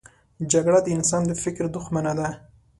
جګړه 0.51 0.79
د 0.83 0.87
انسان 0.97 1.21
د 1.27 1.31
فکر 1.43 1.65
دښمنه 1.75 2.13
ده 2.19 2.27